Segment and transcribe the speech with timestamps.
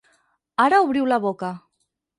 [0.65, 1.55] Ara obriu la boca.